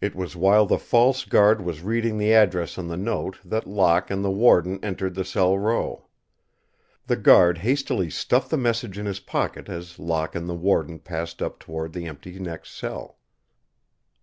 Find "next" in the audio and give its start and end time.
12.38-12.70